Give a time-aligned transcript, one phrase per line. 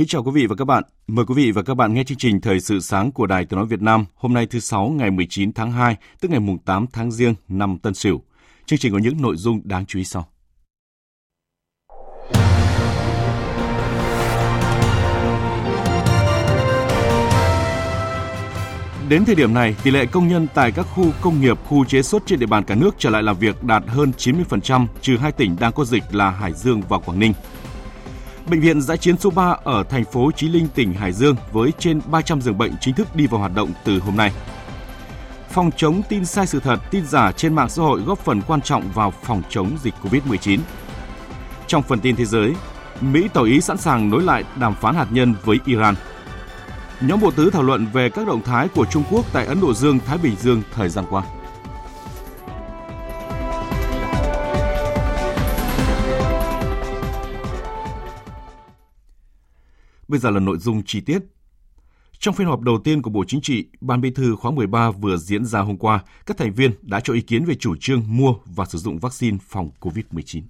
[0.00, 0.84] Kính chào quý vị và các bạn.
[1.06, 3.56] Mời quý vị và các bạn nghe chương trình Thời sự sáng của Đài Tiếng
[3.56, 6.86] nói Việt Nam hôm nay thứ sáu ngày 19 tháng 2, tức ngày mùng 8
[6.92, 8.22] tháng Giêng năm Tân Sửu.
[8.66, 10.26] Chương trình có những nội dung đáng chú ý sau.
[19.08, 22.02] Đến thời điểm này, tỷ lệ công nhân tại các khu công nghiệp, khu chế
[22.02, 25.32] xuất trên địa bàn cả nước trở lại làm việc đạt hơn 90%, trừ hai
[25.32, 27.32] tỉnh đang có dịch là Hải Dương và Quảng Ninh.
[28.46, 31.72] Bệnh viện giã chiến số 3 ở thành phố Chí Linh, tỉnh Hải Dương với
[31.78, 34.32] trên 300 giường bệnh chính thức đi vào hoạt động từ hôm nay.
[35.50, 38.60] Phòng chống tin sai sự thật, tin giả trên mạng xã hội góp phần quan
[38.60, 40.58] trọng vào phòng chống dịch COVID-19.
[41.66, 42.54] Trong phần tin thế giới,
[43.00, 45.94] Mỹ tỏ ý sẵn sàng nối lại đàm phán hạt nhân với Iran.
[47.00, 49.74] Nhóm bộ tứ thảo luận về các động thái của Trung Quốc tại Ấn Độ
[49.74, 51.22] Dương, Thái Bình Dương thời gian qua.
[60.10, 61.18] Bây giờ là nội dung chi tiết.
[62.18, 65.16] Trong phiên họp đầu tiên của Bộ Chính trị, Ban Bí thư khóa 13 vừa
[65.16, 68.34] diễn ra hôm qua, các thành viên đã cho ý kiến về chủ trương mua
[68.44, 70.42] và sử dụng vaccine phòng COVID-19.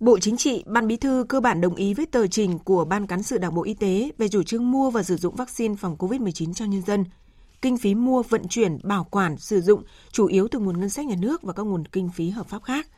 [0.00, 3.06] Bộ Chính trị, Ban Bí thư cơ bản đồng ý với tờ trình của Ban
[3.06, 5.96] Cán sự Đảng Bộ Y tế về chủ trương mua và sử dụng vaccine phòng
[5.98, 7.04] COVID-19 cho nhân dân.
[7.62, 11.06] Kinh phí mua, vận chuyển, bảo quản, sử dụng chủ yếu từ nguồn ngân sách
[11.06, 12.88] nhà nước và các nguồn kinh phí hợp pháp khác–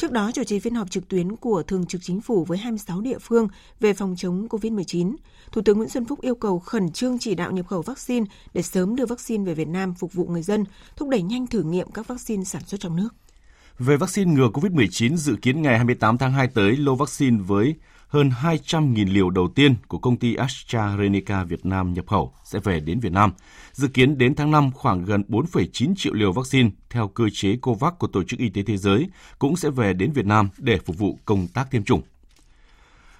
[0.00, 3.00] Trước đó, chủ trì phiên họp trực tuyến của Thường trực Chính phủ với 26
[3.00, 3.48] địa phương
[3.80, 5.16] về phòng chống COVID-19,
[5.52, 8.62] Thủ tướng Nguyễn Xuân Phúc yêu cầu khẩn trương chỉ đạo nhập khẩu vaccine để
[8.62, 10.64] sớm đưa vaccine về Việt Nam phục vụ người dân,
[10.96, 13.08] thúc đẩy nhanh thử nghiệm các vaccine sản xuất trong nước.
[13.78, 17.74] Về vaccine ngừa COVID-19, dự kiến ngày 28 tháng 2 tới, lô vaccine với
[18.10, 22.80] hơn 200.000 liều đầu tiên của công ty AstraZeneca Việt Nam nhập khẩu sẽ về
[22.80, 23.32] đến Việt Nam.
[23.72, 27.92] Dự kiến đến tháng 5 khoảng gần 4,9 triệu liều vaccine theo cơ chế COVAX
[27.98, 30.98] của Tổ chức Y tế Thế giới cũng sẽ về đến Việt Nam để phục
[30.98, 32.02] vụ công tác tiêm chủng.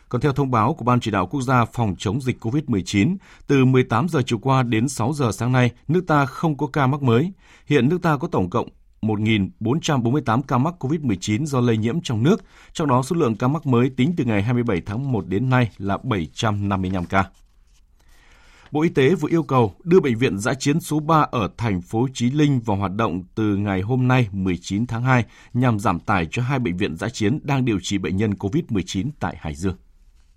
[0.09, 3.65] Còn theo thông báo của Ban chỉ đạo quốc gia phòng chống dịch COVID-19, từ
[3.65, 7.03] 18 giờ chiều qua đến 6 giờ sáng nay, nước ta không có ca mắc
[7.03, 7.33] mới.
[7.67, 8.69] Hiện nước ta có tổng cộng
[9.03, 13.67] 1.448 ca mắc COVID-19 do lây nhiễm trong nước, trong đó số lượng ca mắc
[13.67, 17.25] mới tính từ ngày 27 tháng 1 đến nay là 755 ca.
[18.71, 21.81] Bộ Y tế vừa yêu cầu đưa bệnh viện giã chiến số 3 ở thành
[21.81, 25.25] phố Chí Linh vào hoạt động từ ngày hôm nay 19 tháng 2
[25.55, 29.11] nhằm giảm tải cho hai bệnh viện giã chiến đang điều trị bệnh nhân COVID-19
[29.21, 29.77] tại Hải Dương.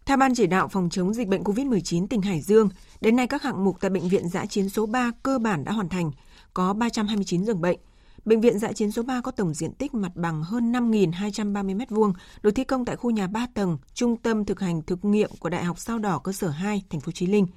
[0.06, 2.69] Theo Ban chỉ đạo phòng chống dịch bệnh COVID-19 tỉnh Hải Dương,
[3.01, 5.72] đến nay các hạng mục tại bệnh viện giã chiến số 3 cơ bản đã
[5.72, 6.12] hoàn thành,
[6.53, 7.80] có 329 giường bệnh,
[8.25, 12.13] Bệnh viện Dạ chiến số 3 có tổng diện tích mặt bằng hơn 5.230 m2,
[12.44, 15.50] được thi công tại khu nhà 3 tầng, trung tâm thực hành thực nghiệm của
[15.50, 17.47] Đại học Sao Đỏ cơ sở 2, thành phố Chí Linh.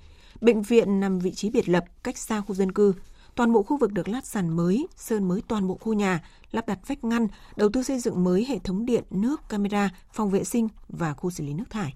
[0.41, 2.94] Bệnh viện nằm vị trí biệt lập, cách xa khu dân cư.
[3.34, 6.66] Toàn bộ khu vực được lát sàn mới, sơn mới toàn bộ khu nhà, lắp
[6.66, 7.26] đặt vách ngăn,
[7.56, 11.31] đầu tư xây dựng mới hệ thống điện, nước, camera, phòng vệ sinh và khu
[11.31, 11.94] xử lý nước thải.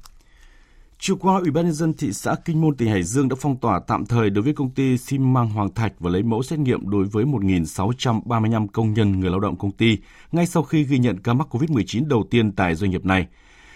[1.02, 3.56] Chiều qua, Ủy ban nhân dân thị xã Kinh Môn tỉnh Hải Dương đã phong
[3.56, 6.58] tỏa tạm thời đối với công ty xi măng Hoàng Thạch và lấy mẫu xét
[6.58, 9.98] nghiệm đối với 1.635 công nhân người lao động công ty
[10.32, 13.26] ngay sau khi ghi nhận ca mắc COVID-19 đầu tiên tại doanh nghiệp này.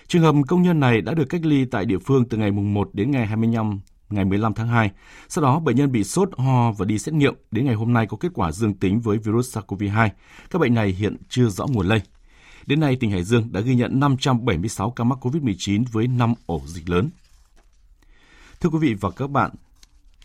[0.07, 2.91] Trường hợp công nhân này đã được cách ly tại địa phương từ ngày 1
[2.93, 3.81] đến ngày 25
[4.11, 4.91] ngày 15 tháng 2.
[5.29, 7.35] Sau đó, bệnh nhân bị sốt, ho và đi xét nghiệm.
[7.51, 10.09] Đến ngày hôm nay có kết quả dương tính với virus SARS-CoV-2.
[10.51, 12.01] Các bệnh này hiện chưa rõ nguồn lây.
[12.67, 16.63] Đến nay, tỉnh Hải Dương đã ghi nhận 576 ca mắc COVID-19 với 5 ổ
[16.67, 17.11] dịch lớn.
[18.65, 19.51] Thưa quý vị và các bạn,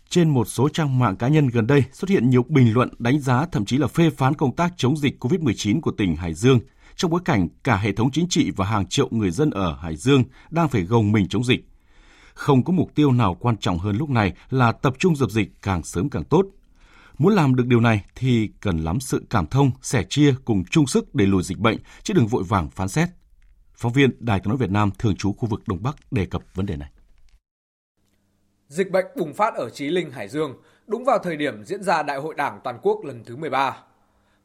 [0.08, 3.20] trên một số trang mạng cá nhân gần đây xuất hiện nhiều bình luận đánh
[3.20, 6.60] giá thậm chí là phê phán công tác chống dịch COVID-19 của tỉnh Hải Dương
[6.96, 9.96] trong bối cảnh cả hệ thống chính trị và hàng triệu người dân ở Hải
[9.96, 11.68] Dương đang phải gồng mình chống dịch.
[12.34, 15.62] Không có mục tiêu nào quan trọng hơn lúc này là tập trung dập dịch
[15.62, 16.46] càng sớm càng tốt–
[17.18, 20.86] Muốn làm được điều này thì cần lắm sự cảm thông, sẻ chia cùng chung
[20.86, 23.08] sức để lùi dịch bệnh, chứ đừng vội vàng phán xét.
[23.74, 26.42] Phóng viên Đài tiếng nói Việt Nam thường trú khu vực Đông Bắc đề cập
[26.54, 26.90] vấn đề này.
[28.70, 30.54] Dịch bệnh bùng phát ở Chí Linh, Hải Dương
[30.86, 33.76] đúng vào thời điểm diễn ra Đại hội Đảng toàn quốc lần thứ 13.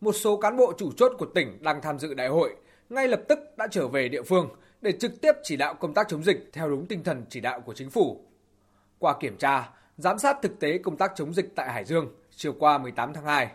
[0.01, 2.55] Một số cán bộ chủ chốt của tỉnh đang tham dự đại hội
[2.89, 4.49] ngay lập tức đã trở về địa phương
[4.81, 7.59] để trực tiếp chỉ đạo công tác chống dịch theo đúng tinh thần chỉ đạo
[7.59, 8.21] của chính phủ.
[8.99, 12.53] Qua kiểm tra, giám sát thực tế công tác chống dịch tại Hải Dương chiều
[12.59, 13.47] qua 18 tháng 2,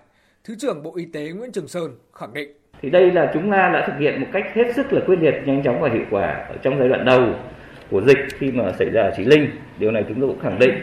[0.45, 2.53] Thứ trưởng Bộ Y tế Nguyễn Trường Sơn khẳng định
[2.83, 5.35] thì đây là chúng ta đã thực hiện một cách hết sức là quyết liệt,
[5.47, 7.35] nhanh chóng và hiệu quả ở trong giai đoạn đầu
[7.91, 9.51] của dịch khi mà xảy ra ở Chí Linh.
[9.79, 10.75] Điều này chúng tôi cũng khẳng định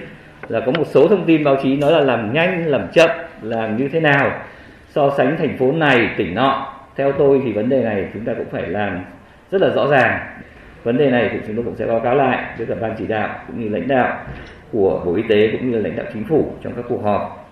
[0.47, 3.09] là có một số thông tin báo chí nói là làm nhanh, làm chậm,
[3.41, 4.45] làm như thế nào
[4.89, 6.73] so sánh thành phố này, tỉnh nọ.
[6.95, 9.05] Theo tôi thì vấn đề này chúng ta cũng phải làm
[9.51, 10.41] rất là rõ ràng.
[10.83, 13.07] Vấn đề này thì chúng tôi cũng sẽ báo cáo lại với cả ban chỉ
[13.07, 14.25] đạo cũng như lãnh đạo
[14.71, 17.49] của Bộ Y tế cũng như lãnh đạo chính phủ trong các cuộc họp.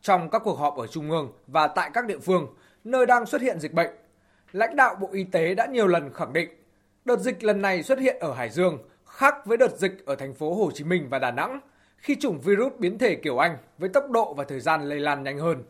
[0.00, 2.46] Trong các cuộc họp ở trung ương và tại các địa phương,
[2.84, 3.90] nơi đang xuất hiện dịch bệnh,
[4.52, 6.48] lãnh đạo Bộ Y tế đã nhiều lần khẳng định
[7.04, 10.34] đợt dịch lần này xuất hiện ở Hải Dương khác với đợt dịch ở thành
[10.34, 11.60] phố Hồ Chí Minh và Đà Nẵng
[11.96, 15.22] khi chủng virus biến thể kiểu Anh với tốc độ và thời gian lây lan
[15.22, 15.62] nhanh hơn.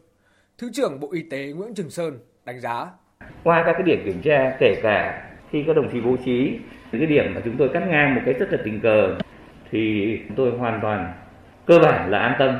[0.58, 2.86] Thứ trưởng Bộ Y tế Nguyễn Trường Sơn đánh giá.
[3.44, 6.58] Qua các cái điểm kiểm tra, kể cả khi các đồng chí bố trí
[6.92, 9.16] những cái điểm mà chúng tôi cắt ngang một cái rất là tình cờ,
[9.70, 11.12] thì chúng tôi hoàn toàn
[11.66, 12.58] cơ bản là an tâm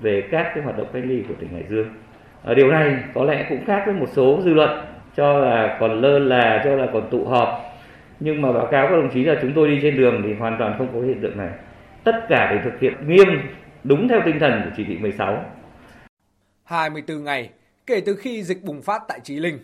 [0.00, 1.88] về các cái hoạt động cách ly của tỉnh Hải Dương.
[2.42, 4.70] Ở điều này có lẽ cũng khác với một số dư luận
[5.16, 7.65] cho là còn lơ là, cho là còn tụ họp.
[8.20, 10.56] Nhưng mà báo cáo các đồng chí là chúng tôi đi trên đường thì hoàn
[10.58, 11.50] toàn không có hiện tượng này.
[12.04, 13.28] Tất cả để thực hiện nghiêm
[13.84, 15.44] đúng theo tinh thần của chỉ thị 16.
[16.64, 17.50] 24 ngày
[17.86, 19.58] kể từ khi dịch bùng phát tại Chí Linh,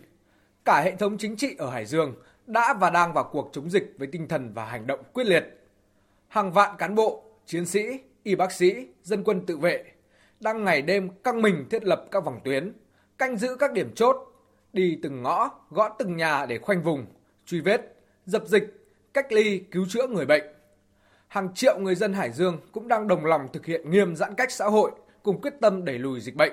[0.64, 2.14] cả hệ thống chính trị ở Hải Dương
[2.46, 5.44] đã và đang vào cuộc chống dịch với tinh thần và hành động quyết liệt.
[6.28, 9.84] Hàng vạn cán bộ, chiến sĩ, y bác sĩ, dân quân tự vệ
[10.40, 12.72] đang ngày đêm căng mình thiết lập các vòng tuyến,
[13.19, 14.16] canh giữ các điểm chốt,
[14.72, 17.06] đi từng ngõ, gõ từng nhà để khoanh vùng,
[17.46, 17.94] truy vết,
[18.26, 18.64] dập dịch,
[19.14, 20.44] cách ly, cứu chữa người bệnh.
[21.28, 24.52] Hàng triệu người dân Hải Dương cũng đang đồng lòng thực hiện nghiêm giãn cách
[24.52, 24.90] xã hội
[25.22, 26.52] cùng quyết tâm đẩy lùi dịch bệnh.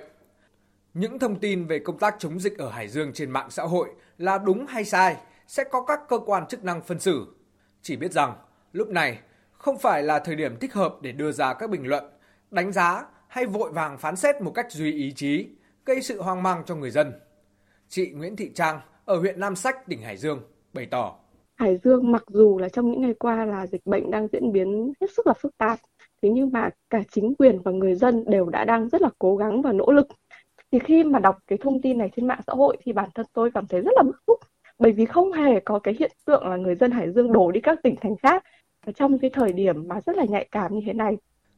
[0.93, 3.89] Những thông tin về công tác chống dịch ở Hải Dương trên mạng xã hội
[4.17, 5.17] là đúng hay sai
[5.47, 7.25] sẽ có các cơ quan chức năng phân xử.
[7.81, 8.35] Chỉ biết rằng
[8.73, 9.19] lúc này
[9.51, 12.03] không phải là thời điểm thích hợp để đưa ra các bình luận,
[12.51, 15.47] đánh giá hay vội vàng phán xét một cách duy ý chí,
[15.85, 17.13] gây sự hoang mang cho người dân.
[17.89, 20.41] Chị Nguyễn Thị Trang ở huyện Nam Sách, tỉnh Hải Dương
[20.73, 21.19] bày tỏ.
[21.59, 24.93] Hải Dương mặc dù là trong những ngày qua là dịch bệnh đang diễn biến
[25.01, 25.79] hết sức là phức tạp,
[26.21, 29.35] thế nhưng mà cả chính quyền và người dân đều đã đang rất là cố
[29.35, 30.07] gắng và nỗ lực.
[30.71, 33.25] Thì khi mà đọc cái thông tin này trên mạng xã hội thì bản thân
[33.33, 34.39] tôi cảm thấy rất là bức xúc
[34.79, 37.61] bởi vì không hề có cái hiện tượng là người dân Hải Dương đổ đi
[37.61, 38.43] các tỉnh thành khác
[38.95, 41.17] trong cái thời điểm mà rất là nhạy cảm như thế này.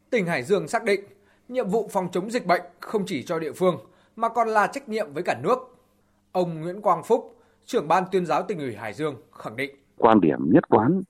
[0.10, 1.02] Tỉnh Hải Dương xác định
[1.50, 3.78] nhiệm vụ phòng chống dịch bệnh không chỉ cho địa phương
[4.16, 5.58] mà còn là trách nhiệm với cả nước.
[6.32, 9.81] Ông Nguyễn Quang Phúc, trưởng ban tuyên giáo tỉnh ủy Hải Dương khẳng định.
[10.02, 11.02] Quan điểm nhất quán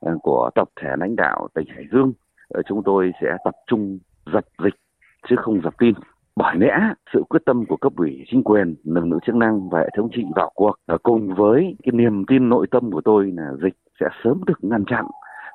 [0.00, 2.12] ờ, của tập thể lãnh đạo tỉnh Hải Dương,
[2.48, 3.98] ờ, chúng tôi sẽ tập trung
[4.32, 4.74] dập dịch
[5.28, 5.94] chứ không dập tin.
[6.36, 9.78] Bởi lẽ sự quyết tâm của cấp ủy, chính quyền, lực lượng chức năng và
[9.80, 13.52] hệ thống trị vào cuộc cùng với cái niềm tin nội tâm của tôi là
[13.62, 15.04] dịch sẽ sớm được ngăn chặn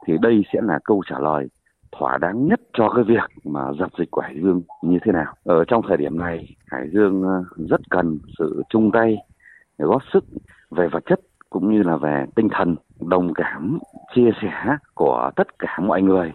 [0.07, 1.47] thì đây sẽ là câu trả lời
[1.91, 5.33] thỏa đáng nhất cho cái việc mà dập dịch của Hải Dương như thế nào.
[5.43, 9.17] Ở trong thời điểm này, Hải Dương ờ, rất cần sự chung tay,
[9.77, 10.25] góp sức
[10.71, 11.19] về vật chất
[11.49, 13.79] cũng như là về tinh thần, đồng cảm,
[14.15, 16.31] chia sẻ của tất cả mọi người.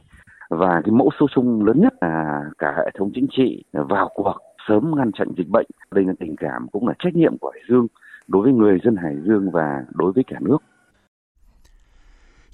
[0.51, 4.37] Và cái mẫu số chung lớn nhất là cả hệ thống chính trị vào cuộc
[4.69, 5.67] sớm ngăn chặn dịch bệnh.
[5.91, 7.87] Đây là tình cảm cũng là trách nhiệm của Hải Dương
[8.27, 10.59] đối với người dân Hải Dương và đối với cả nước.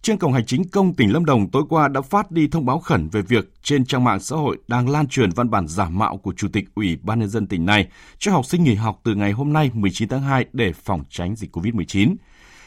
[0.03, 2.79] Trên cổng hành chính công tỉnh Lâm Đồng tối qua đã phát đi thông báo
[2.79, 6.17] khẩn về việc trên trang mạng xã hội đang lan truyền văn bản giả mạo
[6.17, 9.15] của Chủ tịch Ủy ban nhân dân tỉnh này cho học sinh nghỉ học từ
[9.15, 12.15] ngày hôm nay 19 tháng 2 để phòng tránh dịch COVID-19.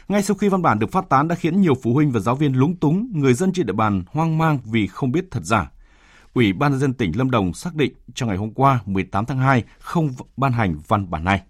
[0.09, 2.35] Ngay sau khi văn bản được phát tán đã khiến nhiều phụ huynh và giáo
[2.35, 5.71] viên lúng túng, người dân trên địa bàn hoang mang vì không biết thật giả.
[6.33, 9.37] Ủy ban nhân dân tỉnh Lâm Đồng xác định trong ngày hôm qua 18 tháng
[9.37, 11.41] 2 không ban hành văn bản này.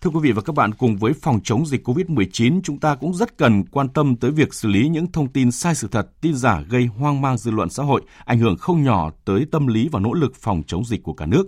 [0.00, 3.14] Thưa quý vị và các bạn, cùng với phòng chống dịch COVID-19, chúng ta cũng
[3.14, 6.34] rất cần quan tâm tới việc xử lý những thông tin sai sự thật, tin
[6.34, 9.88] giả gây hoang mang dư luận xã hội, ảnh hưởng không nhỏ tới tâm lý
[9.92, 11.44] và nỗ lực phòng chống dịch của cả nước.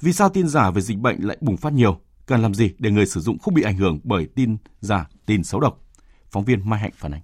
[0.00, 2.00] Vì sao tin giả về dịch bệnh lại bùng phát nhiều?
[2.26, 5.44] Cần làm gì để người sử dụng không bị ảnh hưởng bởi tin giả, tin
[5.44, 5.78] xấu độc?
[6.30, 7.20] Phóng viên Mai Hạnh phản ánh.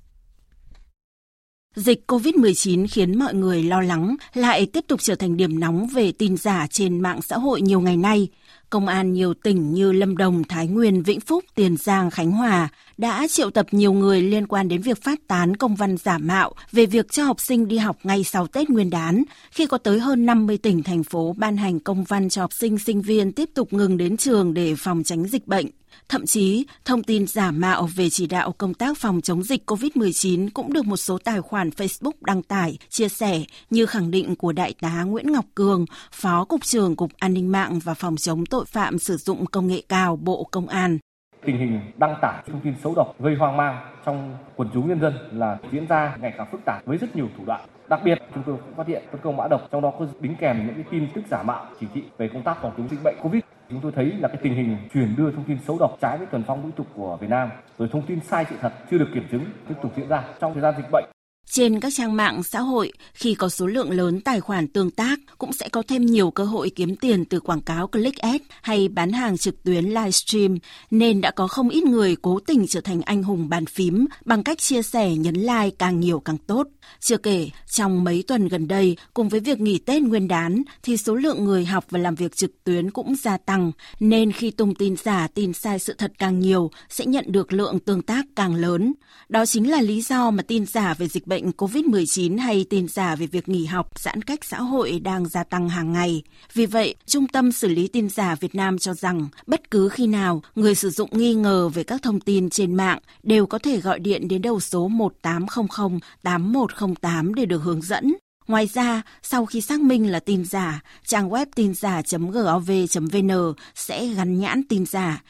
[1.74, 6.12] Dịch COVID-19 khiến mọi người lo lắng, lại tiếp tục trở thành điểm nóng về
[6.12, 8.28] tin giả trên mạng xã hội nhiều ngày nay.
[8.70, 12.68] Công an nhiều tỉnh như Lâm Đồng, Thái Nguyên, Vĩnh Phúc, Tiền Giang, Khánh Hòa
[12.98, 16.52] đã triệu tập nhiều người liên quan đến việc phát tán công văn giả mạo
[16.72, 20.00] về việc cho học sinh đi học ngay sau Tết Nguyên đán, khi có tới
[20.00, 23.50] hơn 50 tỉnh, thành phố ban hành công văn cho học sinh, sinh viên tiếp
[23.54, 25.66] tục ngừng đến trường để phòng tránh dịch bệnh.
[26.08, 30.48] Thậm chí, thông tin giả mạo về chỉ đạo công tác phòng chống dịch COVID-19
[30.54, 34.52] cũng được một số tài khoản Facebook đăng tải, chia sẻ như khẳng định của
[34.52, 38.46] Đại tá Nguyễn Ngọc Cường, Phó Cục trưởng Cục An ninh mạng và Phòng chống
[38.46, 40.98] tội phạm sử dụng công nghệ cao Bộ Công an.
[41.44, 45.00] Tình hình đăng tải thông tin xấu độc gây hoang mang trong quần chúng nhân
[45.00, 47.60] dân là diễn ra ngày càng phức tạp với rất nhiều thủ đoạn.
[47.88, 50.34] Đặc biệt, chúng tôi cũng phát hiện tấn công mã độc, trong đó có đính
[50.36, 53.00] kèm những cái tin tức giả mạo chỉ thị về công tác phòng chống dịch
[53.04, 53.42] bệnh Covid.
[53.70, 56.26] Chúng tôi thấy là cái tình hình truyền đưa thông tin xấu độc trái với
[56.26, 59.08] thuần phong mỹ tục của Việt Nam, rồi thông tin sai sự thật chưa được
[59.14, 61.04] kiểm chứng tiếp tục diễn ra trong thời gian dịch bệnh.
[61.50, 65.20] Trên các trang mạng xã hội, khi có số lượng lớn tài khoản tương tác,
[65.38, 68.88] cũng sẽ có thêm nhiều cơ hội kiếm tiền từ quảng cáo click ad hay
[68.88, 70.58] bán hàng trực tuyến livestream,
[70.90, 74.44] nên đã có không ít người cố tình trở thành anh hùng bàn phím bằng
[74.44, 76.68] cách chia sẻ nhấn like càng nhiều càng tốt.
[77.00, 80.96] Chưa kể, trong mấy tuần gần đây, cùng với việc nghỉ Tết nguyên đán, thì
[80.96, 84.74] số lượng người học và làm việc trực tuyến cũng gia tăng, nên khi tung
[84.74, 88.54] tin giả, tin sai sự thật càng nhiều, sẽ nhận được lượng tương tác càng
[88.54, 88.92] lớn.
[89.28, 93.16] Đó chính là lý do mà tin giả về dịch bệnh COVID-19 hay tin giả
[93.16, 96.22] về việc nghỉ học, giãn cách xã hội đang gia tăng hàng ngày.
[96.54, 100.06] Vì vậy, Trung tâm xử lý tin giả Việt Nam cho rằng bất cứ khi
[100.06, 103.80] nào người sử dụng nghi ngờ về các thông tin trên mạng đều có thể
[103.80, 108.14] gọi điện đến đầu số 1800 8108 để được hướng dẫn.
[108.46, 113.30] Ngoài ra, sau khi xác minh là tin giả, trang web tin giả.gov.vn
[113.74, 115.22] sẽ gắn nhãn tin giả.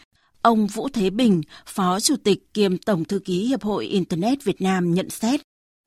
[0.43, 4.63] Ông Vũ Thế Bình, Phó Chủ tịch kiêm Tổng Thư ký Hiệp hội Internet Việt
[4.63, 5.41] Nam nhận xét.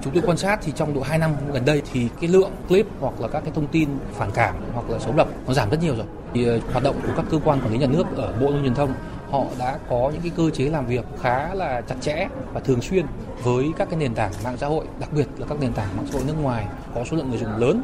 [0.03, 2.87] Chúng tôi quan sát thì trong độ 2 năm gần đây thì cái lượng clip
[2.99, 5.77] hoặc là các cái thông tin phản cảm hoặc là xấu độc nó giảm rất
[5.81, 6.05] nhiều rồi.
[6.33, 8.61] Thì ờ, hoạt động của các cơ quan quản lý nhà nước ở Bộ Thông
[8.61, 8.93] truyền thông
[9.31, 12.81] họ đã có những cái cơ chế làm việc khá là chặt chẽ và thường
[12.81, 13.05] xuyên
[13.43, 16.05] với các cái nền tảng mạng xã hội, đặc biệt là các nền tảng mạng
[16.11, 16.65] xã hội nước ngoài
[16.95, 17.81] có số lượng người dùng lớn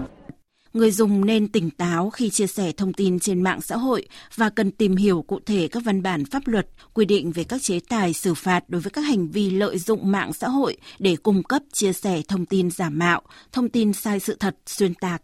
[0.74, 4.50] người dùng nên tỉnh táo khi chia sẻ thông tin trên mạng xã hội và
[4.50, 7.80] cần tìm hiểu cụ thể các văn bản pháp luật quy định về các chế
[7.90, 11.44] tài xử phạt đối với các hành vi lợi dụng mạng xã hội để cung
[11.44, 13.22] cấp chia sẻ thông tin giả mạo,
[13.52, 15.22] thông tin sai sự thật, xuyên tạc.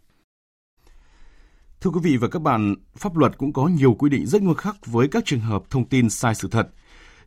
[1.81, 4.55] Thưa quý vị và các bạn, pháp luật cũng có nhiều quy định rất nghiêm
[4.55, 6.67] khắc với các trường hợp thông tin sai sự thật–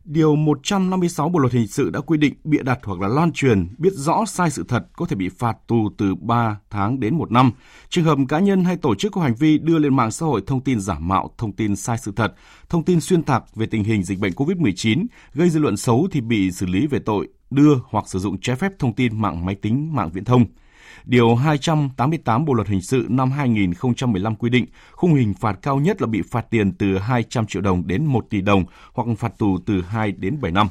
[0.07, 3.67] Điều 156 Bộ luật hình sự đã quy định bịa đặt hoặc là loan truyền
[3.77, 7.31] biết rõ sai sự thật có thể bị phạt tù từ 3 tháng đến 1
[7.31, 7.51] năm.
[7.89, 10.41] Trường hợp cá nhân hay tổ chức có hành vi đưa lên mạng xã hội
[10.47, 12.33] thông tin giả mạo, thông tin sai sự thật,
[12.69, 16.21] thông tin xuyên tạc về tình hình dịch bệnh COVID-19 gây dư luận xấu thì
[16.21, 19.55] bị xử lý về tội đưa hoặc sử dụng trái phép thông tin mạng máy
[19.55, 20.45] tính, mạng viễn thông.
[21.05, 26.01] Điều 288 Bộ luật hình sự năm 2015 quy định khung hình phạt cao nhất
[26.01, 29.57] là bị phạt tiền từ 200 triệu đồng đến 1 tỷ đồng hoặc phạt tù
[29.65, 30.67] từ 2 đến 7 năm.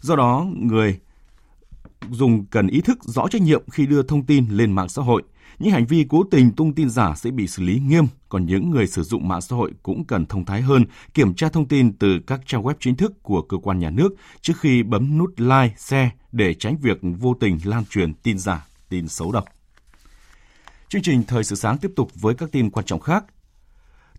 [0.00, 0.98] Do đó, người
[2.10, 5.22] dùng cần ý thức rõ trách nhiệm khi đưa thông tin lên mạng xã hội.
[5.58, 8.70] Những hành vi cố tình tung tin giả sẽ bị xử lý nghiêm, còn những
[8.70, 11.92] người sử dụng mạng xã hội cũng cần thông thái hơn, kiểm tra thông tin
[11.98, 14.08] từ các trang web chính thức của cơ quan nhà nước
[14.40, 18.66] trước khi bấm nút like, share để tránh việc vô tình lan truyền tin giả
[18.94, 19.44] tin xấu độc.
[20.88, 23.24] Chương trình Thời sự sáng tiếp tục với các tin quan trọng khác.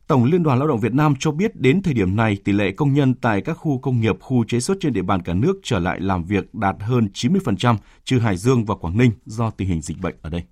[0.07, 2.71] Tổng Liên đoàn Lao động Việt Nam cho biết đến thời điểm này, tỷ lệ
[2.71, 5.53] công nhân tại các khu công nghiệp, khu chế xuất trên địa bàn cả nước
[5.63, 9.67] trở lại làm việc đạt hơn 90%, trừ Hải Dương và Quảng Ninh do tình
[9.67, 10.43] hình dịch bệnh ở đây.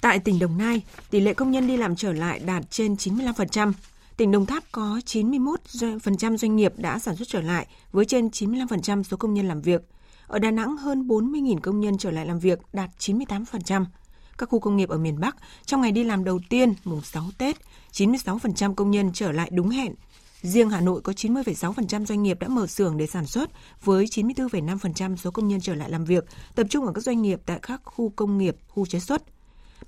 [0.00, 3.72] Tại tỉnh Đồng Nai, tỷ lệ công nhân đi làm trở lại đạt trên 95%.
[4.16, 9.02] Tỉnh Đồng Tháp có 91% doanh nghiệp đã sản xuất trở lại với trên 95%
[9.02, 9.82] số công nhân làm việc.
[10.26, 13.84] Ở Đà Nẵng, hơn 40.000 công nhân trở lại làm việc, đạt 98%.
[14.38, 17.24] Các khu công nghiệp ở miền Bắc, trong ngày đi làm đầu tiên, mùng 6
[17.38, 17.56] Tết,
[17.92, 19.94] 96% công nhân trở lại đúng hẹn.
[20.42, 23.50] Riêng Hà Nội có 90,6% doanh nghiệp đã mở xưởng để sản xuất,
[23.84, 27.40] với 94,5% số công nhân trở lại làm việc, tập trung ở các doanh nghiệp
[27.46, 29.22] tại các khu công nghiệp, khu chế xuất.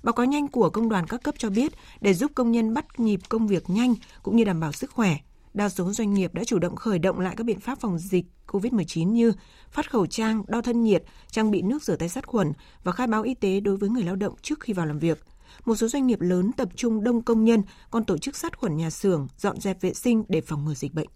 [0.03, 2.99] Báo cáo nhanh của công đoàn các cấp cho biết, để giúp công nhân bắt
[2.99, 5.17] nhịp công việc nhanh cũng như đảm bảo sức khỏe,
[5.57, 8.25] đa số doanh nghiệp đã chủ động khởi động lại các biện pháp phòng dịch
[8.47, 9.33] COVID-19 như
[9.71, 13.07] phát khẩu trang, đo thân nhiệt, trang bị nước rửa tay sát khuẩn và khai
[13.07, 15.23] báo y tế đối với người lao động trước khi vào làm việc.
[15.65, 17.61] Một số doanh nghiệp lớn tập trung đông công nhân
[17.91, 20.93] còn tổ chức sát khuẩn nhà xưởng, dọn dẹp vệ sinh để phòng ngừa dịch
[20.93, 21.07] bệnh.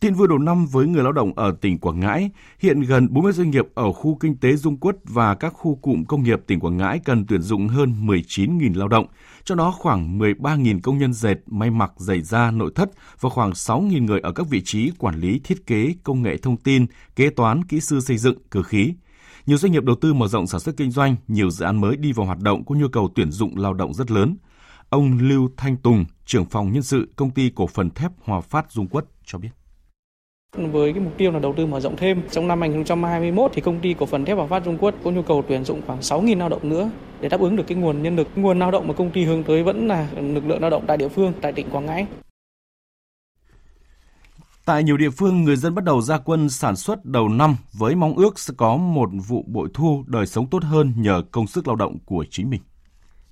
[0.00, 3.32] Tin vừa đầu năm với người lao động ở tỉnh Quảng Ngãi, hiện gần 40
[3.32, 6.60] doanh nghiệp ở khu kinh tế Dung Quất và các khu cụm công nghiệp tỉnh
[6.60, 9.06] Quảng Ngãi cần tuyển dụng hơn 19.000 lao động,
[9.44, 13.50] trong đó khoảng 13.000 công nhân dệt, may mặc, giày da, nội thất và khoảng
[13.50, 16.86] 6.000 người ở các vị trí quản lý, thiết kế, công nghệ thông tin,
[17.16, 18.92] kế toán, kỹ sư xây dựng, cơ khí.
[19.46, 21.96] Nhiều doanh nghiệp đầu tư mở rộng sản xuất kinh doanh, nhiều dự án mới
[21.96, 24.36] đi vào hoạt động có nhu cầu tuyển dụng lao động rất lớn.
[24.88, 28.72] Ông Lưu Thanh Tùng, trưởng phòng nhân sự công ty cổ phần thép Hòa Phát
[28.72, 29.50] Dung Quất cho biết.
[30.56, 33.80] Với cái mục tiêu là đầu tư mở rộng thêm, trong năm 2021 thì công
[33.80, 36.38] ty cổ phần thép Hòa Phát Dung Quất có nhu cầu tuyển dụng khoảng 6.000
[36.38, 38.28] lao động nữa để đáp ứng được cái nguồn nhân lực.
[38.36, 40.96] Nguồn lao động mà công ty hướng tới vẫn là lực lượng lao động tại
[40.96, 42.06] địa phương, tại tỉnh Quảng Ngãi.
[44.64, 47.94] Tại nhiều địa phương, người dân bắt đầu ra quân sản xuất đầu năm với
[47.94, 51.66] mong ước sẽ có một vụ bội thu đời sống tốt hơn nhờ công sức
[51.66, 52.60] lao động của chính mình.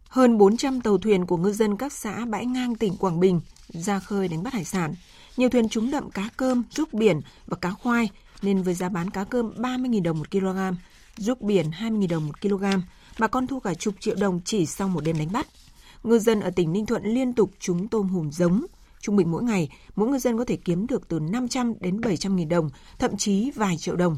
[0.08, 3.98] Hơn 400 tàu thuyền của ngư dân các xã bãi ngang tỉnh Quảng Bình ra
[3.98, 4.94] khơi đánh bắt hải sản
[5.36, 8.10] nhiều thuyền trúng đậm cá cơm, ruốc biển và cá khoai
[8.42, 10.58] nên với giá bán cá cơm 30.000 đồng một kg,
[11.16, 12.64] ruốc biển 20.000 đồng một kg,
[13.18, 15.46] bà con thu cả chục triệu đồng chỉ sau một đêm đánh bắt.
[16.02, 18.66] Ngư dân ở tỉnh Ninh Thuận liên tục trúng tôm hùm giống.
[19.00, 22.36] Trung bình mỗi ngày, mỗi ngư dân có thể kiếm được từ 500 đến 700
[22.36, 24.16] nghìn đồng, thậm chí vài triệu đồng.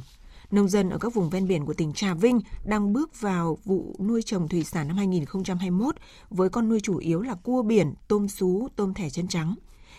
[0.50, 3.96] Nông dân ở các vùng ven biển của tỉnh Trà Vinh đang bước vào vụ
[4.00, 5.94] nuôi trồng thủy sản năm 2021
[6.30, 9.54] với con nuôi chủ yếu là cua biển, tôm sú, tôm thẻ chân trắng.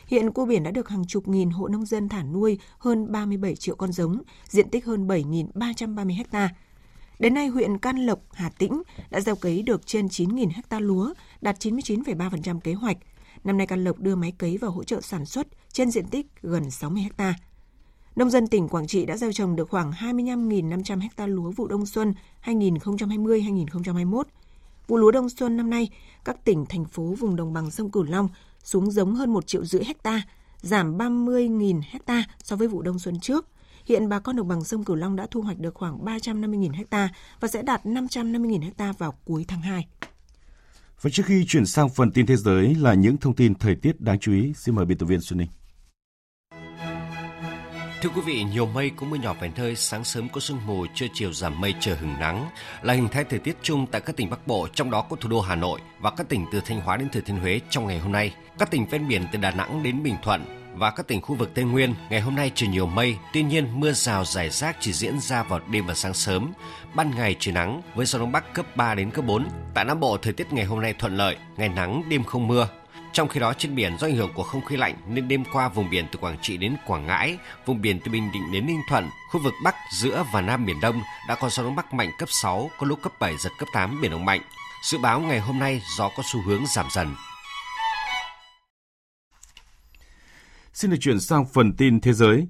[0.08, 3.56] Hiện cua biển đã được hàng chục nghìn hộ nông dân thả nuôi hơn 37
[3.56, 6.50] triệu con giống, diện tích hơn 7.330 ha.
[7.20, 11.14] Đến nay, huyện Can Lộc, Hà Tĩnh đã gieo cấy được trên 9.000 ha lúa,
[11.42, 12.98] đạt 99,3% kế hoạch.
[13.44, 16.28] Năm nay Can Lộc đưa máy cấy vào hỗ trợ sản xuất trên diện tích
[16.42, 17.34] gần 60 ha.
[18.16, 21.86] Nông dân tỉnh Quảng Trị đã gieo trồng được khoảng 25.500 ha lúa vụ đông
[21.86, 24.24] xuân 2020-2021.
[24.88, 25.90] Vụ lúa đông xuân năm nay,
[26.26, 28.30] các tỉnh, thành phố vùng đồng bằng sông Cửu Long
[28.66, 30.22] xuống giống hơn 1 triệu rưỡi hecta,
[30.62, 33.48] giảm 30.000 hecta so với vụ đông xuân trước.
[33.86, 37.10] Hiện bà con đồng bằng sông Cửu Long đã thu hoạch được khoảng 350.000 hecta
[37.40, 39.88] và sẽ đạt 550.000 hecta vào cuối tháng 2.
[41.02, 44.02] Và trước khi chuyển sang phần tin thế giới là những thông tin thời tiết
[44.02, 45.48] đáng chú ý, xin mời biên tập viên Xuân Ninh.
[48.06, 50.86] Thưa quý vị, nhiều mây có mưa nhỏ vài nơi, sáng sớm có sương mù,
[50.96, 52.50] trưa chiều giảm mây trời hừng nắng
[52.82, 55.30] là hình thái thời tiết chung tại các tỉnh Bắc Bộ, trong đó có thủ
[55.30, 58.00] đô Hà Nội và các tỉnh từ Thanh Hóa đến Thừa Thiên Huế trong ngày
[58.00, 58.34] hôm nay.
[58.60, 60.46] Các tỉnh ven biển từ Đà Nẵng đến Bình Thuận
[60.76, 63.80] và các tỉnh khu vực Tây Nguyên, ngày hôm nay trời nhiều mây, tuy nhiên
[63.80, 66.54] mưa rào rải rác chỉ diễn ra vào đêm và sáng sớm.
[66.96, 69.48] Ban ngày trời nắng với gió đông bắc cấp 3 đến cấp 4.
[69.74, 72.68] Tại Nam Bộ thời tiết ngày hôm nay thuận lợi, ngày nắng, đêm không mưa.
[73.16, 75.70] Trong khi đó trên biển do ảnh hưởng của không khí lạnh nên đêm qua
[75.70, 78.82] vùng biển từ Quảng Trị đến Quảng Ngãi, vùng biển từ Bình Định đến Ninh
[78.90, 82.10] Thuận, khu vực Bắc, giữa và Nam Biển Đông đã có gió đông bắc mạnh
[82.20, 84.42] cấp 6, có lúc cấp 7 giật cấp 8 biển động mạnh.
[84.84, 87.16] Dự báo ngày hôm nay gió có xu hướng giảm dần.
[90.74, 92.48] Xin được chuyển sang phần tin thế giới.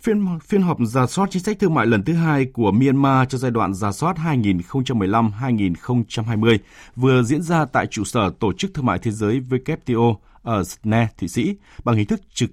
[0.00, 3.38] Phiên, phiên họp giả soát chính sách thương mại lần thứ hai của Myanmar cho
[3.38, 6.58] giai đoạn giả soát 2015-2020
[6.96, 11.06] vừa diễn ra tại trụ sở Tổ chức Thương mại Thế giới WTO ở Sydney,
[11.18, 12.50] Thụy Sĩ, bằng hình thức trực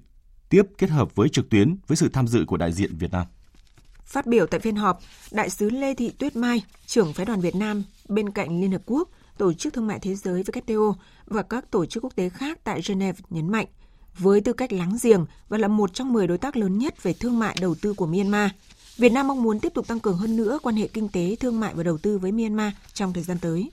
[0.49, 3.27] tiếp kết hợp với trực tuyến với sự tham dự của đại diện Việt Nam.
[4.05, 4.99] Phát biểu tại phiên họp,
[5.31, 8.81] Đại sứ Lê Thị Tuyết Mai, trưởng phái đoàn Việt Nam bên cạnh Liên Hợp
[8.85, 10.93] Quốc, Tổ chức Thương mại Thế giới WTO
[11.25, 13.65] và các tổ chức quốc tế khác tại Geneva nhấn mạnh–
[14.17, 17.13] với tư cách láng giềng và là một trong 10 đối tác lớn nhất về
[17.13, 18.51] thương mại đầu tư của Myanmar.
[18.97, 21.59] Việt Nam mong muốn tiếp tục tăng cường hơn nữa quan hệ kinh tế, thương
[21.59, 23.71] mại và đầu tư với Myanmar trong thời gian tới.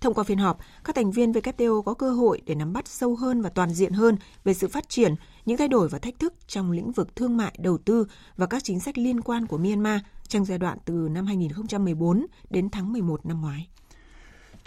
[0.00, 3.16] Thông qua phiên họp, các thành viên WTO có cơ hội để nắm bắt sâu
[3.16, 5.14] hơn và toàn diện hơn về sự phát triển,
[5.46, 8.64] những thay đổi và thách thức trong lĩnh vực thương mại, đầu tư và các
[8.64, 13.26] chính sách liên quan của Myanmar trong giai đoạn từ năm 2014 đến tháng 11
[13.26, 13.68] năm ngoái.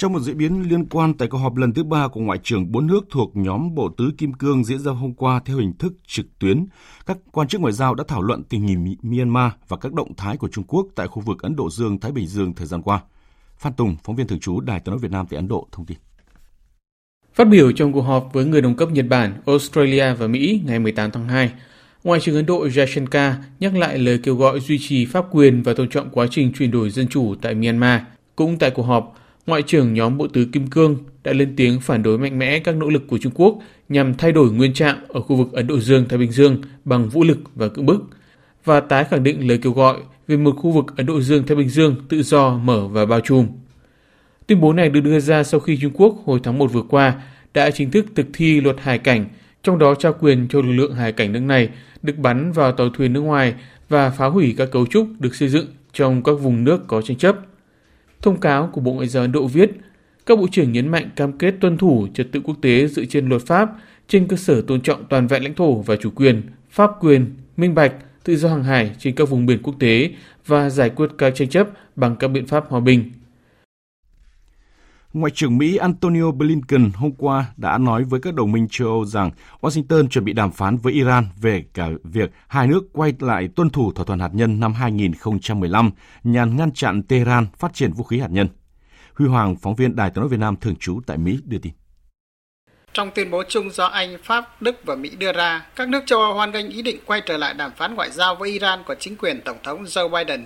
[0.01, 2.71] Trong một diễn biến liên quan tại cuộc họp lần thứ ba của Ngoại trưởng
[2.71, 5.93] bốn nước thuộc nhóm Bộ Tứ Kim Cương diễn ra hôm qua theo hình thức
[6.07, 6.65] trực tuyến,
[7.05, 10.37] các quan chức ngoại giao đã thảo luận tình hình Myanmar và các động thái
[10.37, 13.01] của Trung Quốc tại khu vực Ấn Độ Dương-Thái Bình Dương thời gian qua.
[13.57, 15.85] Phan Tùng, phóng viên thường trú Đài tiếng nói Việt Nam tại Ấn Độ thông
[15.85, 15.97] tin.
[17.33, 20.79] Phát biểu trong cuộc họp với người đồng cấp Nhật Bản, Australia và Mỹ ngày
[20.79, 21.51] 18 tháng 2,
[22.03, 25.73] Ngoại trưởng Ấn Độ Jaishankar nhắc lại lời kêu gọi duy trì pháp quyền và
[25.73, 28.01] tôn trọng quá trình chuyển đổi dân chủ tại Myanmar.
[28.35, 32.03] Cũng tại cuộc họp, Ngoại trưởng nhóm Bộ Tứ Kim Cương đã lên tiếng phản
[32.03, 35.21] đối mạnh mẽ các nỗ lực của Trung Quốc nhằm thay đổi nguyên trạng ở
[35.21, 38.03] khu vực Ấn Độ Dương-Thái Bình Dương bằng vũ lực và cưỡng bức,
[38.65, 41.69] và tái khẳng định lời kêu gọi về một khu vực Ấn Độ Dương-Thái Bình
[41.69, 43.47] Dương tự do, mở và bao trùm.
[44.47, 47.21] Tuyên bố này được đưa ra sau khi Trung Quốc hồi tháng 1 vừa qua
[47.53, 49.25] đã chính thức thực thi luật hải cảnh,
[49.63, 51.69] trong đó trao quyền cho lực lượng hải cảnh nước này
[52.01, 53.53] được bắn vào tàu thuyền nước ngoài
[53.89, 57.17] và phá hủy các cấu trúc được xây dựng trong các vùng nước có tranh
[57.17, 57.35] chấp–
[58.21, 59.71] Thông cáo của Bộ Ngoại giao Ấn Độ viết,
[60.25, 63.29] các bộ trưởng nhấn mạnh cam kết tuân thủ trật tự quốc tế dựa trên
[63.29, 63.69] luật pháp
[64.07, 67.25] trên cơ sở tôn trọng toàn vẹn lãnh thổ và chủ quyền, pháp quyền,
[67.57, 70.09] minh bạch, tự do hàng hải trên các vùng biển quốc tế
[70.45, 73.11] và giải quyết các tranh chấp bằng các biện pháp hòa bình.
[75.13, 79.05] Ngoại trưởng Mỹ Antonio Blinken hôm qua đã nói với các đồng minh châu Âu
[79.05, 83.49] rằng Washington chuẩn bị đàm phán với Iran về cả việc hai nước quay lại
[83.55, 85.91] tuân thủ thỏa thuận hạt nhân năm 2015
[86.23, 88.47] nhằm ngăn chặn Tehran phát triển vũ khí hạt nhân.
[89.13, 91.73] Huy Hoàng, phóng viên Đài tiếng nói Việt Nam thường trú tại Mỹ đưa tin.
[92.93, 96.19] Trong tuyên bố chung do Anh, Pháp, Đức và Mỹ đưa ra, các nước châu
[96.19, 98.95] Âu hoan nghênh ý định quay trở lại đàm phán ngoại giao với Iran của
[98.99, 100.45] chính quyền Tổng thống Joe Biden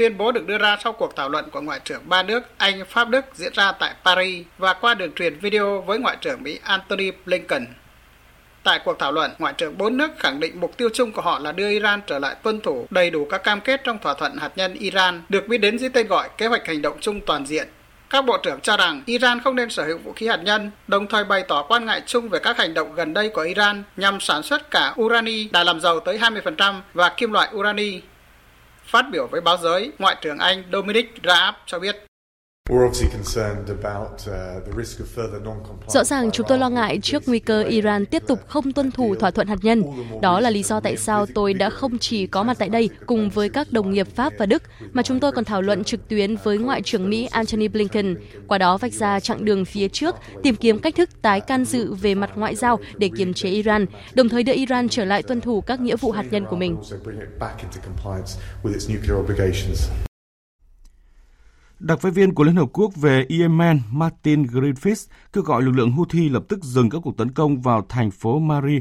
[0.00, 2.84] Tuyên bố được đưa ra sau cuộc thảo luận của Ngoại trưởng ba nước Anh,
[2.88, 6.58] Pháp, Đức diễn ra tại Paris và qua đường truyền video với Ngoại trưởng Mỹ
[6.62, 7.66] Antony Blinken.
[8.62, 11.38] Tại cuộc thảo luận, Ngoại trưởng bốn nước khẳng định mục tiêu chung của họ
[11.38, 14.36] là đưa Iran trở lại tuân thủ đầy đủ các cam kết trong thỏa thuận
[14.36, 17.46] hạt nhân Iran, được biết đến dưới tên gọi Kế hoạch hành động chung toàn
[17.46, 17.68] diện.
[18.10, 21.06] Các bộ trưởng cho rằng Iran không nên sở hữu vũ khí hạt nhân, đồng
[21.06, 24.20] thời bày tỏ quan ngại chung về các hành động gần đây của Iran nhằm
[24.20, 28.00] sản xuất cả urani đã làm giàu tới 20% và kim loại urani.
[28.90, 32.09] Phát biểu với báo giới, Ngoại trưởng Anh Dominic Raab cho biết.
[35.88, 39.14] Rõ ràng chúng tôi lo ngại trước nguy cơ Iran tiếp tục không tuân thủ
[39.14, 39.82] thỏa thuận hạt nhân.
[40.22, 43.30] Đó là lý do tại sao tôi đã không chỉ có mặt tại đây cùng
[43.30, 46.36] với các đồng nghiệp Pháp và Đức, mà chúng tôi còn thảo luận trực tuyến
[46.36, 50.56] với Ngoại trưởng Mỹ Antony Blinken, qua đó vạch ra chặng đường phía trước, tìm
[50.56, 54.28] kiếm cách thức tái can dự về mặt ngoại giao để kiềm chế Iran, đồng
[54.28, 56.76] thời đưa Iran trở lại tuân thủ các nghĩa vụ hạt nhân của mình.
[61.80, 65.92] Đặc phái viên của Liên Hợp Quốc về Yemen Martin Griffiths kêu gọi lực lượng
[65.92, 68.80] Houthi lập tức dừng các cuộc tấn công vào thành phố Mari,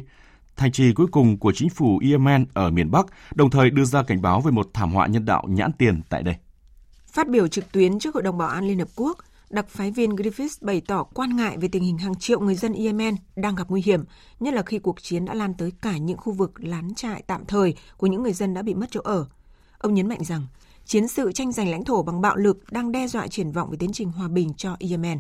[0.56, 4.04] thành trì cuối cùng của chính phủ Yemen ở miền Bắc, đồng thời đưa ra
[4.04, 6.36] cảnh báo về một thảm họa nhân đạo nhãn tiền tại đây.
[7.08, 9.18] Phát biểu trực tuyến trước Hội đồng Bảo an Liên Hợp Quốc,
[9.50, 12.74] đặc phái viên Griffiths bày tỏ quan ngại về tình hình hàng triệu người dân
[12.74, 14.04] Yemen đang gặp nguy hiểm,
[14.40, 17.46] nhất là khi cuộc chiến đã lan tới cả những khu vực lán trại tạm
[17.46, 19.28] thời của những người dân đã bị mất chỗ ở.
[19.78, 20.42] Ông nhấn mạnh rằng
[20.90, 23.78] chiến sự tranh giành lãnh thổ bằng bạo lực đang đe dọa triển vọng về
[23.80, 25.20] tiến trình hòa bình cho Yemen.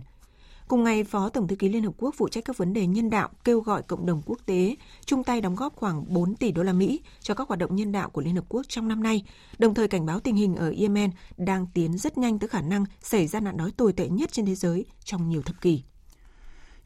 [0.67, 3.09] Cùng ngày, Phó Tổng thư ký Liên Hợp Quốc phụ trách các vấn đề nhân
[3.09, 6.63] đạo kêu gọi cộng đồng quốc tế chung tay đóng góp khoảng 4 tỷ đô
[6.63, 9.23] la Mỹ cho các hoạt động nhân đạo của Liên Hợp Quốc trong năm nay,
[9.57, 12.85] đồng thời cảnh báo tình hình ở Yemen đang tiến rất nhanh tới khả năng
[13.01, 15.83] xảy ra nạn đói tồi tệ nhất trên thế giới trong nhiều thập kỷ.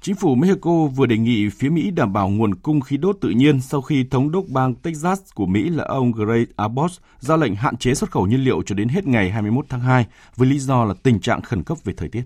[0.03, 3.29] Chính phủ Mexico vừa đề nghị phía Mỹ đảm bảo nguồn cung khí đốt tự
[3.29, 7.55] nhiên sau khi thống đốc bang Texas của Mỹ là ông Gray Abbott ra lệnh
[7.55, 10.59] hạn chế xuất khẩu nhiên liệu cho đến hết ngày 21 tháng 2 với lý
[10.59, 12.23] do là tình trạng khẩn cấp về thời tiết.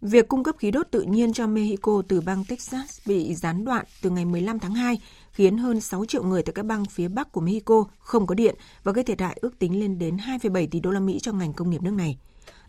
[0.00, 3.84] Việc cung cấp khí đốt tự nhiên cho Mexico từ bang Texas bị gián đoạn
[4.02, 4.98] từ ngày 15 tháng 2
[5.32, 8.54] khiến hơn 6 triệu người tại các bang phía Bắc của Mexico không có điện
[8.84, 11.52] và gây thiệt hại ước tính lên đến 2,7 tỷ đô la Mỹ cho ngành
[11.52, 12.18] công nghiệp nước này.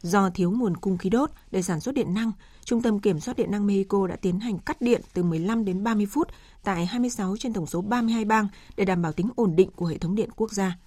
[0.05, 2.31] Do thiếu nguồn cung khí đốt để sản xuất điện năng,
[2.65, 5.83] Trung tâm Kiểm soát Điện năng Mexico đã tiến hành cắt điện từ 15 đến
[5.83, 6.27] 30 phút
[6.63, 9.97] tại 26 trên tổng số 32 bang để đảm bảo tính ổn định của hệ
[9.97, 10.77] thống điện quốc gia.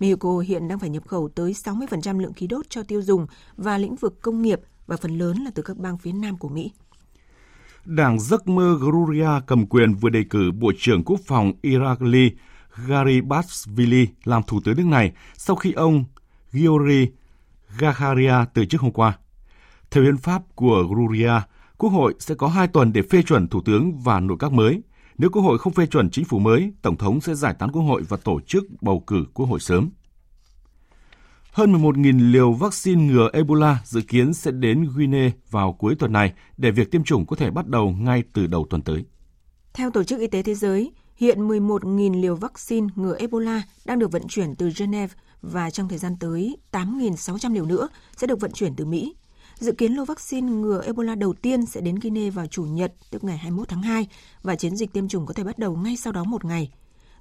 [0.00, 3.78] Mexico hiện đang phải nhập khẩu tới 60% lượng khí đốt cho tiêu dùng và
[3.78, 6.72] lĩnh vực công nghiệp và phần lớn là từ các bang phía Nam của Mỹ.
[7.84, 12.30] Đảng giấc mơ Gruria cầm quyền vừa đề cử Bộ trưởng Quốc phòng Irakli
[12.86, 16.04] Garibashvili làm thủ tướng nước này sau khi ông
[16.52, 17.06] Giori
[17.78, 19.18] Gakharia từ chức hôm qua.
[19.90, 21.32] Theo hiến pháp của Gruria,
[21.78, 24.82] Quốc hội sẽ có hai tuần để phê chuẩn thủ tướng và nội các mới.
[25.18, 27.82] Nếu Quốc hội không phê chuẩn chính phủ mới, Tổng thống sẽ giải tán Quốc
[27.82, 29.90] hội và tổ chức bầu cử Quốc hội sớm.
[31.52, 36.32] Hơn 11.000 liều vaccine ngừa Ebola dự kiến sẽ đến Guinea vào cuối tuần này
[36.56, 39.04] để việc tiêm chủng có thể bắt đầu ngay từ đầu tuần tới.
[39.74, 44.12] Theo Tổ chức Y tế Thế giới, hiện 11.000 liều vaccine ngừa Ebola đang được
[44.12, 48.52] vận chuyển từ Geneva và trong thời gian tới 8.600 liều nữa sẽ được vận
[48.52, 49.14] chuyển từ Mỹ.
[49.58, 53.24] Dự kiến lô vaccine ngừa Ebola đầu tiên sẽ đến Guinea vào Chủ nhật, tức
[53.24, 54.08] ngày 21 tháng 2,
[54.42, 56.70] và chiến dịch tiêm chủng có thể bắt đầu ngay sau đó một ngày.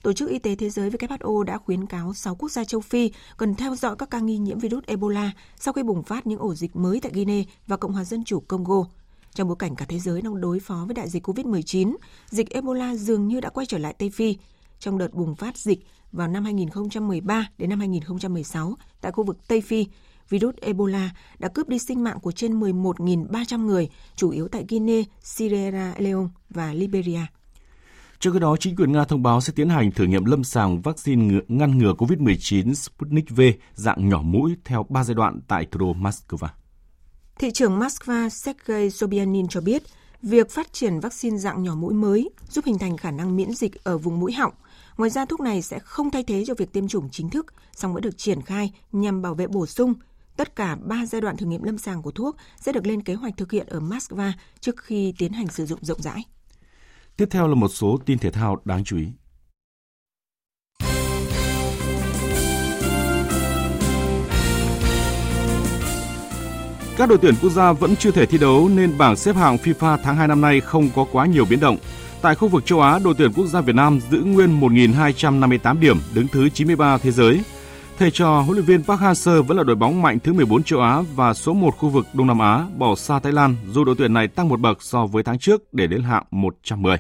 [0.03, 3.12] Tổ chức Y tế Thế giới WHO đã khuyến cáo 6 quốc gia châu Phi
[3.38, 6.56] cần theo dõi các ca nghi nhiễm virus Ebola sau khi bùng phát những ổ
[6.56, 8.86] dịch mới tại Guinea và Cộng hòa Dân chủ Congo.
[9.34, 11.95] Trong bối cảnh cả thế giới đang đối phó với đại dịch COVID-19,
[12.30, 14.38] dịch Ebola dường như đã quay trở lại Tây Phi.
[14.80, 19.62] Trong đợt bùng phát dịch vào năm 2013 đến năm 2016 tại khu vực Tây
[19.62, 19.88] Phi,
[20.30, 25.04] virus Ebola đã cướp đi sinh mạng của trên 11.300 người, chủ yếu tại Guinea,
[25.22, 27.22] Sierra Leone và Liberia.
[28.20, 30.82] Trước khi đó, chính quyền Nga thông báo sẽ tiến hành thử nghiệm lâm sàng
[30.82, 33.41] vaccine ngăn ngừa COVID-19 Sputnik V
[33.74, 36.48] dạng nhỏ mũi theo 3 giai đoạn tại thủ đô Moscow.
[37.39, 39.84] Thị trưởng Moscow Sergei Sobyanin cho biết,
[40.22, 43.84] việc phát triển vaccine dạng nhỏ mũi mới giúp hình thành khả năng miễn dịch
[43.84, 44.54] ở vùng mũi họng.
[44.97, 47.93] Ngoài ra, thuốc này sẽ không thay thế cho việc tiêm chủng chính thức, song
[47.93, 49.93] vẫn được triển khai nhằm bảo vệ bổ sung.
[50.38, 53.13] Tất cả 3 giai đoạn thử nghiệm lâm sàng của thuốc sẽ được lên kế
[53.13, 56.23] hoạch thực hiện ở Moscow trước khi tiến hành sử dụng rộng rãi.
[57.17, 59.07] Tiếp theo là một số tin thể thao đáng chú ý.
[66.97, 69.97] Các đội tuyển quốc gia vẫn chưa thể thi đấu nên bảng xếp hạng FIFA
[70.03, 71.77] tháng 2 năm nay không có quá nhiều biến động.
[72.21, 75.97] Tại khu vực châu Á, đội tuyển quốc gia Việt Nam giữ nguyên 1.258 điểm,
[76.13, 77.41] đứng thứ 93 thế giới.
[77.97, 80.80] Thầy trò huấn luyện viên Park Hang-seo vẫn là đội bóng mạnh thứ 14 châu
[80.80, 83.95] Á và số 1 khu vực Đông Nam Á, bỏ xa Thái Lan dù đội
[83.97, 86.97] tuyển này tăng một bậc so với tháng trước để đến hạng 110.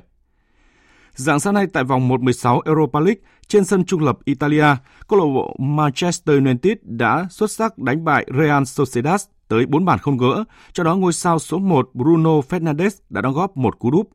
[1.13, 4.65] Dạng sáng nay tại vòng 1-16 Europa League trên sân trung lập Italia,
[5.07, 9.99] câu lạc bộ Manchester United đã xuất sắc đánh bại Real Sociedad tới 4 bàn
[9.99, 13.91] không gỡ, cho đó ngôi sao số 1 Bruno Fernandes đã đóng góp một cú
[13.91, 14.09] đúp.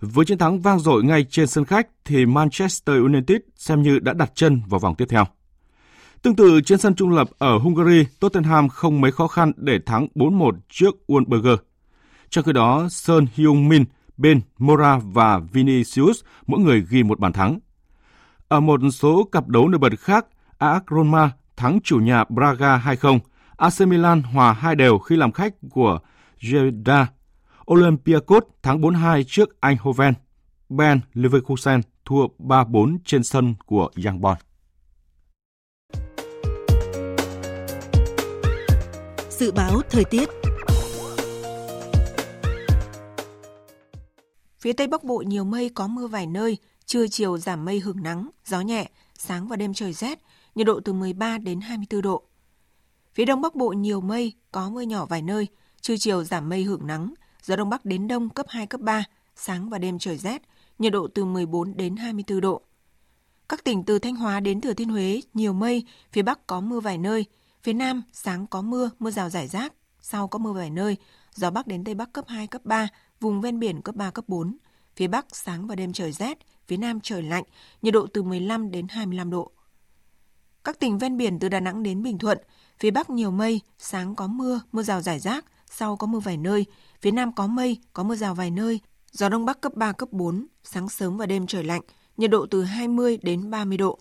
[0.00, 4.12] Với chiến thắng vang dội ngay trên sân khách thì Manchester United xem như đã
[4.12, 5.24] đặt chân vào vòng tiếp theo.
[6.22, 10.06] Tương tự trên sân trung lập ở Hungary, Tottenham không mấy khó khăn để thắng
[10.14, 11.56] 4-1 trước Wolfsburger.
[12.30, 13.84] Trong khi đó, Son Heung-min,
[14.16, 17.58] Ben Mora và Vinicius mỗi người ghi một bàn thắng.
[18.48, 20.26] Ở một số cặp đấu nổi bật khác,
[20.58, 23.18] AS Roma thắng chủ nhà Braga 2-0,
[23.56, 25.98] AC Milan hòa hai đều khi làm khách của
[26.40, 27.06] Jeddah.
[27.72, 30.14] Olympiacos thắng 4-2 trước Eindhoven.
[30.68, 34.38] Ben Leverkusen thua 3-4 trên sân của Young Boys.
[39.30, 40.28] Dự báo thời tiết
[44.60, 48.02] Phía Tây Bắc Bộ nhiều mây có mưa vài nơi, trưa chiều giảm mây hưởng
[48.02, 50.18] nắng, gió nhẹ, sáng và đêm trời rét,
[50.54, 52.22] nhiệt độ từ 13 đến 24 độ.
[53.14, 55.46] Phía Đông Bắc Bộ nhiều mây, có mưa nhỏ vài nơi,
[55.80, 57.14] trưa chiều giảm mây hưởng nắng,
[57.48, 59.04] gió Đông Bắc đến Đông cấp 2, cấp 3,
[59.36, 60.42] sáng và đêm trời rét,
[60.78, 62.62] nhiệt độ từ 14 đến 24 độ.
[63.48, 66.80] Các tỉnh từ Thanh Hóa đến Thừa Thiên Huế nhiều mây, phía Bắc có mưa
[66.80, 67.24] vài nơi,
[67.62, 70.96] phía Nam sáng có mưa, mưa rào rải rác, sau có mưa vài nơi,
[71.34, 72.88] gió Bắc đến Tây Bắc cấp 2, cấp 3,
[73.20, 74.56] vùng ven biển cấp 3, cấp 4.
[74.96, 77.44] Phía Bắc sáng và đêm trời rét, phía Nam trời lạnh,
[77.82, 79.50] nhiệt độ từ 15 đến 25 độ.
[80.64, 82.38] Các tỉnh ven biển từ Đà Nẵng đến Bình Thuận,
[82.78, 85.44] phía Bắc nhiều mây, sáng có mưa, mưa rào rải rác,
[85.78, 86.66] sau có mưa vài nơi,
[87.00, 88.80] phía Nam có mây, có mưa rào vài nơi,
[89.12, 91.80] gió Đông Bắc cấp 3, cấp 4, sáng sớm và đêm trời lạnh,
[92.16, 93.98] nhiệt độ từ 20 đến 30 độ.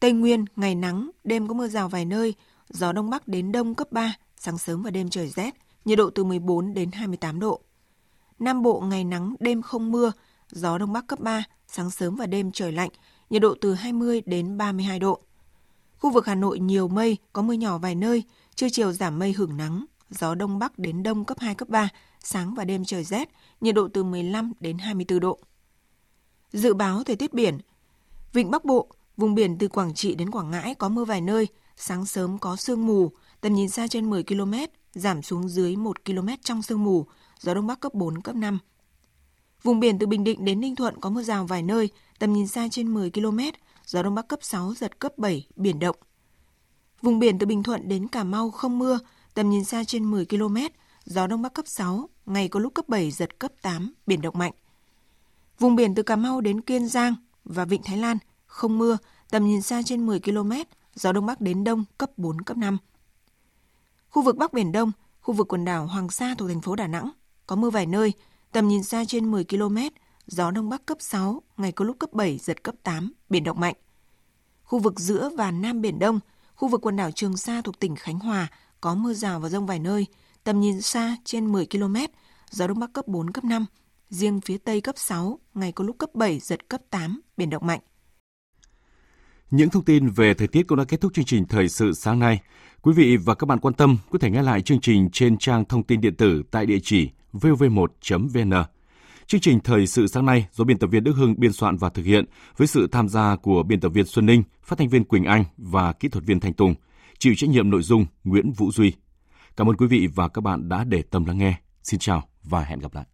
[0.00, 2.34] Tây Nguyên, ngày nắng, đêm có mưa rào vài nơi,
[2.68, 6.10] gió Đông Bắc đến Đông cấp 3, sáng sớm và đêm trời rét, nhiệt độ
[6.10, 7.60] từ 14 đến 28 độ.
[8.38, 10.12] Nam Bộ ngày nắng, đêm không mưa,
[10.50, 12.90] gió Đông Bắc cấp 3, sáng sớm và đêm trời lạnh,
[13.30, 15.20] nhiệt độ từ 20 đến 32 độ.
[15.98, 18.22] Khu vực Hà Nội nhiều mây, có mưa nhỏ vài nơi,
[18.54, 21.88] trưa chiều giảm mây hưởng nắng, gió Đông Bắc đến Đông cấp 2, cấp 3,
[22.20, 23.28] sáng và đêm trời rét,
[23.60, 25.38] nhiệt độ từ 15 đến 24 độ.
[26.52, 27.58] Dự báo thời tiết biển
[28.32, 31.46] Vịnh Bắc Bộ, vùng biển từ Quảng Trị đến Quảng Ngãi có mưa vài nơi,
[31.76, 34.54] sáng sớm có sương mù, tầm nhìn xa trên 10 km,
[34.94, 37.06] giảm xuống dưới 1 km trong sương mù,
[37.40, 38.58] gió Đông Bắc cấp 4, cấp 5.
[39.62, 42.46] Vùng biển từ Bình Định đến Ninh Thuận có mưa rào vài nơi, tầm nhìn
[42.46, 43.38] xa trên 10 km,
[43.86, 45.96] gió Đông Bắc cấp 6, giật cấp 7, biển động.
[47.02, 48.98] Vùng biển từ Bình Thuận đến Cà Mau không mưa,
[49.34, 50.56] tầm nhìn xa trên 10 km,
[51.04, 54.38] gió Đông Bắc cấp 6, ngày có lúc cấp 7, giật cấp 8, biển động
[54.38, 54.52] mạnh.
[55.58, 57.14] Vùng biển từ Cà Mau đến Kiên Giang
[57.44, 58.98] và Vịnh Thái Lan không mưa,
[59.30, 60.52] tầm nhìn xa trên 10 km,
[60.94, 62.78] gió Đông Bắc đến Đông cấp 4, cấp 5.
[64.08, 66.86] Khu vực Bắc Biển Đông, khu vực quần đảo Hoàng Sa thuộc thành phố Đà
[66.86, 67.10] Nẵng,
[67.46, 68.12] có mưa vài nơi,
[68.52, 69.76] tầm nhìn xa trên 10 km,
[70.26, 73.60] gió Đông Bắc cấp 6, ngày có lúc cấp 7, giật cấp 8, biển động
[73.60, 73.74] mạnh.
[74.62, 76.20] Khu vực giữa và Nam Biển Đông,
[76.54, 78.48] khu vực quần đảo Trường Sa thuộc tỉnh Khánh Hòa
[78.80, 80.06] có mưa rào và rông vài nơi,
[80.44, 81.96] tầm nhìn xa trên 10 km,
[82.50, 83.66] gió Đông Bắc cấp 4, cấp 5,
[84.10, 87.66] riêng phía Tây cấp 6, ngày có lúc cấp 7, giật cấp 8, biển động
[87.66, 87.80] mạnh.
[89.50, 92.18] Những thông tin về thời tiết cũng đã kết thúc chương trình Thời sự sáng
[92.18, 92.40] nay.
[92.82, 95.64] Quý vị và các bạn quan tâm có thể nghe lại chương trình trên trang
[95.64, 98.52] thông tin điện tử tại địa chỉ vv1.vn.
[99.26, 101.90] Chương trình Thời sự sáng nay do biên tập viên Đức Hưng biên soạn và
[101.90, 102.24] thực hiện
[102.56, 105.44] với sự tham gia của biên tập viên Xuân Ninh, phát thanh viên Quỳnh Anh
[105.56, 106.74] và kỹ thuật viên Thanh Tùng.
[107.22, 108.92] Chịu trách nhiệm nội dung Nguyễn Vũ Duy.
[109.56, 111.54] Cảm ơn quý vị và các bạn đã để tâm lắng nghe.
[111.82, 113.04] Xin chào và hẹn gặp lại.